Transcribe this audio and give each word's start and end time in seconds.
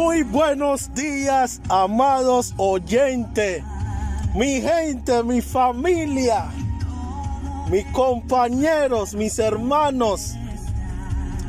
Muy 0.00 0.22
buenos 0.22 0.94
días, 0.94 1.60
amados 1.68 2.54
oyentes, 2.56 3.64
mi 4.32 4.60
gente, 4.60 5.24
mi 5.24 5.40
familia, 5.40 6.52
mis 7.68 7.84
compañeros, 7.86 9.14
mis 9.14 9.40
hermanos. 9.40 10.36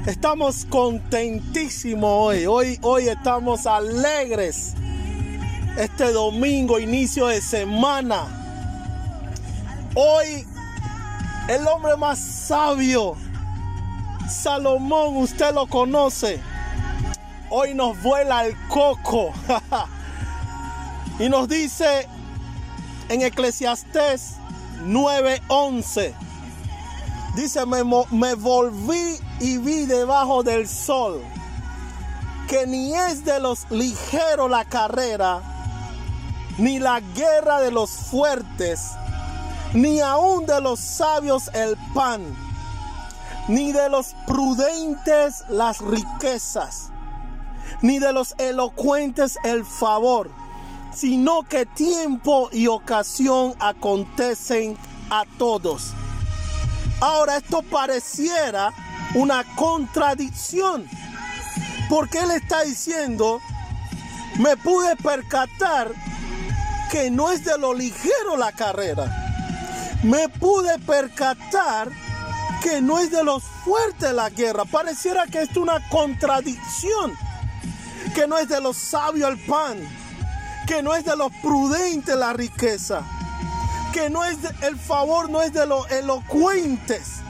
Estamos 0.08 0.66
contentísimos 0.66 2.10
hoy. 2.12 2.48
Hoy, 2.48 2.80
hoy 2.82 3.08
estamos 3.10 3.68
alegres. 3.68 4.74
Este 5.78 6.12
domingo, 6.12 6.80
inicio 6.80 7.28
de 7.28 7.42
semana. 7.42 8.24
Hoy, 9.94 10.44
el 11.50 11.68
hombre 11.68 11.96
más 11.98 12.18
sabio, 12.18 13.16
Salomón, 14.28 15.18
usted 15.18 15.54
lo 15.54 15.68
conoce 15.68 16.42
hoy 17.50 17.74
nos 17.74 18.02
vuela 18.02 18.46
el 18.46 18.56
coco. 18.68 19.34
y 21.20 21.30
nos 21.30 21.48
dice 21.48 22.08
en 23.10 23.22
Eclesiastés 23.22 24.36
9:11, 24.84 26.14
dice, 27.36 27.66
me, 27.66 28.34
volví 28.36 29.20
y 29.40 29.58
vi 29.58 29.86
debajo 29.86 30.44
del 30.44 30.68
sol 30.68 31.22
que 32.48 32.66
ni 32.66 32.96
es 32.96 33.26
de 33.26 33.40
los 33.40 33.70
ligeros 33.70 34.50
la 34.50 34.66
carrera, 34.66 35.42
ni 36.58 36.80
la 36.80 37.00
guerra 37.00 37.60
de 37.62 37.70
los 37.70 37.92
fuertes, 37.92 38.80
ni 39.74 40.00
aun 40.00 40.48
de 40.48 40.60
los 40.60 40.80
sabios 40.80 41.52
el 41.54 41.78
pan, 41.94 42.24
ni 43.48 43.72
de 43.72 43.88
los 43.90 44.16
prudentes 44.26 45.44
las 45.50 45.80
riquezas 45.80 46.92
ni 47.82 48.00
de 48.00 48.14
los 48.14 48.36
elocuentes 48.38 49.38
el 49.44 49.66
favor, 49.66 50.30
sino 50.94 51.44
que 51.44 51.66
tiempo 51.66 52.50
y 52.52 52.68
ocasión 52.68 53.54
acontecen 53.60 54.78
a 55.10 55.26
todos. 55.38 55.94
Ahora 57.02 57.38
esto 57.38 57.62
pareciera 57.62 58.74
una 59.16 59.44
contradicción, 59.56 60.86
porque 61.90 62.20
él 62.20 62.32
está 62.32 62.62
diciendo, 62.62 63.40
me 64.38 64.58
pude 64.58 64.96
percatar 64.98 65.92
que 66.92 67.10
no 67.12 67.32
es 67.32 67.46
de 67.46 67.58
lo 67.58 67.74
ligero 67.74 68.38
la 68.38 68.52
carrera. 68.52 69.16
Me 70.04 70.30
pude 70.30 70.80
percatar 70.80 71.90
que 72.64 72.82
no 72.82 73.00
es 73.00 73.12
de 73.12 73.24
los 73.24 73.44
fuertes 73.44 74.14
la 74.14 74.30
guerra. 74.30 74.66
Pareciera 74.66 75.26
que 75.28 75.42
es 75.42 75.56
una 75.58 75.88
contradicción 75.90 77.18
que 78.20 78.28
no 78.28 78.38
es 78.38 78.50
de 78.50 78.60
los 78.60 78.76
sabios 78.76 79.30
el 79.30 79.40
pan, 79.46 79.78
que 80.68 80.84
no 80.84 80.94
es 80.94 81.06
de 81.06 81.16
los 81.16 81.32
prudentes 81.42 82.14
la 82.18 82.34
riqueza, 82.34 83.02
que 83.94 84.10
no 84.10 84.26
es 84.26 84.38
el 84.62 84.78
favor 84.78 85.30
no 85.30 85.42
es 85.42 85.54
de 85.54 85.66
los 85.66 85.90
elocuentes. 85.90 87.22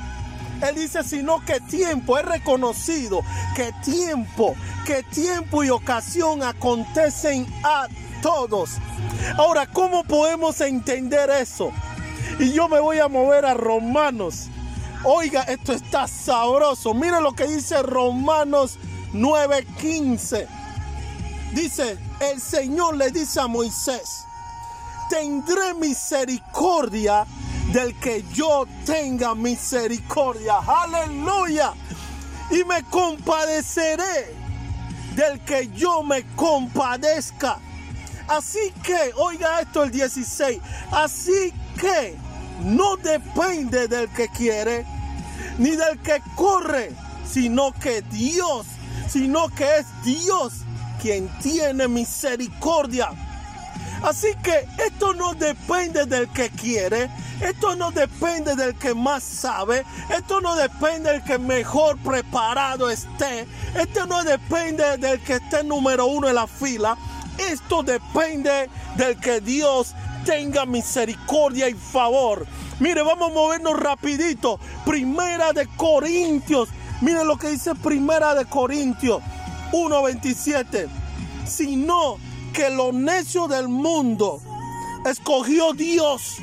Él 0.68 0.73
dice, 0.73 1.04
sino 1.04 1.46
que 1.46 1.59
tiempo, 1.59 2.18
es 2.18 2.26
reconocido 2.26 3.22
que 3.56 3.72
tiempo, 3.84 4.56
que 4.84 5.04
tiempo 5.04 5.64
y 5.64 5.70
ocasión 5.70 6.42
acontecen 6.42 7.46
a 7.64 7.86
todos. 8.24 8.72
Ahora, 9.38 9.68
¿cómo 9.68 10.03
podemos 10.06 10.59
entender 10.59 11.30
eso? 11.30 11.72
Y 12.40 12.52
yo 12.52 12.68
me 12.68 12.80
voy 12.80 12.98
a 12.98 13.08
mover 13.08 13.46
a 13.46 13.53
Romanos. 13.53 14.48
Oiga, 15.03 15.44
esto 15.44 15.72
está 15.72 16.08
sabroso. 16.08 16.96
Mire 16.96 17.22
lo 17.22 17.34
que 17.34 17.46
dice 17.46 17.84
Romanos 17.84 18.80
9:15. 19.14 20.59
Dice, 21.53 21.97
el 22.19 22.39
Señor 22.39 22.95
le 22.95 23.09
dice 23.09 23.39
a 23.39 23.47
Moisés, 23.47 24.25
tendré 25.09 25.73
misericordia 25.73 27.25
del 27.74 27.97
que 28.00 28.24
yo 28.34 28.66
tenga 28.85 29.34
misericordia. 29.34 30.57
Aleluya. 30.59 31.74
Y 32.51 32.63
me 32.63 32.84
compadeceré 32.84 34.34
del 35.16 35.40
que 35.41 35.69
yo 35.69 36.03
me 36.03 36.24
compadezca. 36.35 37.59
Así 38.28 38.72
que, 38.84 39.12
oiga 39.16 39.62
esto 39.62 39.84
el 39.84 39.90
16, 39.90 40.59
así 40.91 41.51
que 41.79 42.16
no 42.63 42.95
depende 42.97 43.88
del 43.88 44.07
que 44.09 44.28
quiere, 44.29 44.85
ni 45.57 45.72
del 45.72 46.00
que 46.00 46.22
corre, 46.35 46.91
sino 47.28 47.72
que 47.72 48.03
Dios, 48.03 48.68
sino 49.07 49.50
que 49.50 49.78
es 49.78 49.88
Dios 50.03 50.53
quien 51.02 51.30
tiene 51.40 51.88
misericordia. 51.88 53.10
Así 54.04 54.30
que 54.42 54.68
esto 54.86 55.14
no 55.14 55.34
depende 55.34 56.06
del 56.06 56.30
que 56.30 56.50
quiere, 56.50 57.10
esto 57.42 57.76
no 57.76 57.92
depende 57.92 58.56
del 58.56 58.76
que 58.76 58.94
más 58.94 59.24
sabe, 59.24 59.86
esto 60.10 60.40
no 60.40 60.56
depende 60.56 61.12
del 61.12 61.24
que 61.24 61.38
mejor 61.38 61.98
preparado 61.98 62.90
esté, 62.90 63.46
esto 63.76 64.06
no 64.06 64.24
depende 64.24 64.98
del 64.98 65.20
que 65.22 65.36
esté 65.36 65.64
número 65.66 66.06
uno 66.06 66.30
en 66.30 66.36
la 66.36 66.48
fila, 66.48 66.98
esto 67.38 67.84
depende 67.84 68.70
del 68.96 69.20
que 69.20 69.42
Dios 69.42 69.94
tenga 70.26 70.66
misericordia 70.66 71.68
y 71.68 71.74
favor. 71.74 72.48
Mire, 72.80 73.02
vamos 73.02 73.31
a 73.31 73.34
movernos 73.34 73.78
rapidito. 73.78 74.60
Primera 74.86 75.52
de 75.52 75.68
Corintios. 75.76 76.70
Mire 77.02 77.26
lo 77.26 77.38
que 77.38 77.50
dice 77.50 77.76
Primera 77.76 78.34
de 78.34 78.46
Corintios 78.46 79.22
1.27, 79.72 80.88
sino 81.46 82.18
que 82.53 82.69
lo 82.69 82.91
necio 82.91 83.47
del 83.47 83.68
mundo 83.68 84.41
escogió 85.06 85.74
Dios 85.74 86.38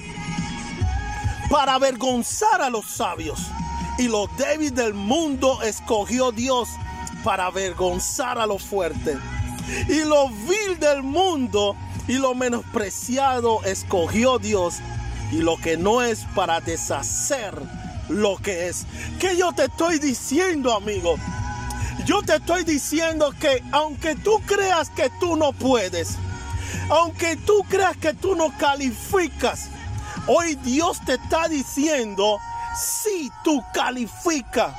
para 1.50 1.75
avergonzar 1.75 2.62
a 2.62 2.70
los 2.70 2.87
sabios. 2.87 3.41
Y 3.98 4.09
lo 4.09 4.26
débil 4.38 4.75
del 4.75 4.94
mundo 4.94 5.62
escogió 5.62 6.32
Dios 6.32 6.69
para 7.25 7.47
avergonzar 7.47 8.38
a 8.38 8.47
los 8.47 8.62
fuertes. 8.62 9.16
Y 9.88 10.04
lo 10.04 10.28
vil 10.28 10.78
del 10.78 11.03
mundo 11.03 11.76
y 12.06 12.14
lo 12.14 12.34
menospreciado 12.34 13.62
escogió 13.64 14.38
Dios. 14.38 14.76
Y 15.32 15.38
lo 15.38 15.56
que 15.56 15.76
no 15.76 16.03
es 16.03 16.25
para 16.34 16.60
deshacer 16.60 17.54
lo 18.08 18.37
que 18.37 18.69
es. 18.69 18.87
¿Qué 19.19 19.37
yo 19.37 19.53
te 19.53 19.64
estoy 19.64 19.98
diciendo, 19.98 20.72
amigo? 20.75 21.16
Yo 22.04 22.22
te 22.22 22.36
estoy 22.36 22.64
diciendo 22.64 23.32
que 23.40 23.62
aunque 23.72 24.14
tú 24.14 24.40
creas 24.46 24.90
que 24.90 25.10
tú 25.18 25.36
no 25.36 25.52
puedes, 25.52 26.16
aunque 26.90 27.36
tú 27.36 27.64
creas 27.68 27.96
que 27.96 28.12
tú 28.12 28.36
no 28.36 28.56
calificas, 28.58 29.68
hoy 30.26 30.54
Dios 30.56 31.00
te 31.04 31.14
está 31.14 31.48
diciendo, 31.48 32.38
si 32.76 33.30
tú 33.42 33.62
calificas. 33.72 34.74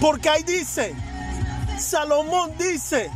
Porque 0.00 0.28
ahí 0.28 0.42
dice, 0.42 0.94
Salomón 1.78 2.52
dice, 2.58 3.10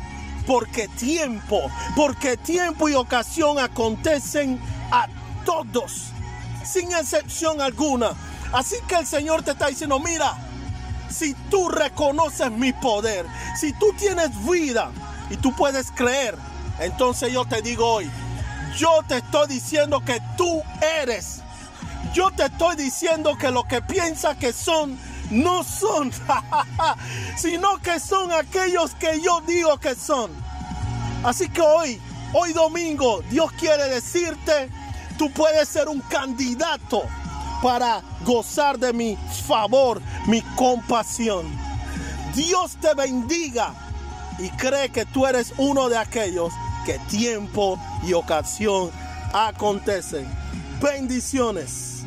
porque 0.46 0.88
tiempo, 0.88 1.70
porque 1.96 2.36
tiempo 2.36 2.88
y 2.88 2.94
ocasión 2.94 3.58
acontecen 3.58 4.60
a 4.90 5.06
todos, 5.44 6.10
sin 6.64 6.92
excepción 6.92 7.60
alguna. 7.60 8.12
Así 8.52 8.76
que 8.88 8.96
el 8.96 9.06
Señor 9.06 9.42
te 9.42 9.52
está 9.52 9.68
diciendo, 9.68 9.98
mira, 10.00 10.36
si 11.10 11.34
tú 11.50 11.68
reconoces 11.68 12.50
mi 12.50 12.72
poder, 12.72 13.26
si 13.58 13.72
tú 13.74 13.92
tienes 13.98 14.30
vida 14.48 14.90
y 15.28 15.36
tú 15.36 15.54
puedes 15.54 15.90
creer, 15.90 16.36
entonces 16.78 17.32
yo 17.32 17.44
te 17.44 17.60
digo 17.62 17.86
hoy, 17.86 18.10
yo 18.76 19.00
te 19.06 19.18
estoy 19.18 19.48
diciendo 19.48 20.00
que 20.04 20.20
tú 20.36 20.62
eres. 21.02 21.42
Yo 22.14 22.30
te 22.30 22.46
estoy 22.46 22.76
diciendo 22.76 23.36
que 23.38 23.50
lo 23.50 23.64
que 23.64 23.82
piensas 23.82 24.36
que 24.36 24.52
son, 24.52 24.98
no 25.30 25.62
son, 25.62 26.10
sino 27.36 27.78
que 27.78 28.00
son 28.00 28.32
aquellos 28.32 28.94
que 28.94 29.20
yo 29.20 29.42
digo 29.42 29.78
que 29.78 29.94
son. 29.94 30.30
Así 31.22 31.48
que 31.48 31.60
hoy, 31.60 32.00
hoy 32.32 32.52
domingo, 32.52 33.22
Dios 33.30 33.52
quiere 33.52 33.88
decirte, 33.88 34.70
tú 35.18 35.30
puedes 35.30 35.68
ser 35.68 35.88
un 35.88 36.00
candidato 36.00 37.02
para 37.62 38.02
gozar 38.24 38.78
de 38.78 38.92
mi 38.92 39.16
favor, 39.46 40.00
mi 40.26 40.40
compasión. 40.56 41.46
Dios 42.34 42.76
te 42.80 42.94
bendiga 42.94 43.74
y 44.38 44.48
cree 44.50 44.90
que 44.90 45.04
tú 45.04 45.26
eres 45.26 45.52
uno 45.58 45.88
de 45.88 45.98
aquellos 45.98 46.52
que 46.86 46.98
tiempo 47.10 47.78
y 48.06 48.12
ocasión 48.12 48.90
acontecen. 49.32 50.26
Bendiciones. 50.80 51.89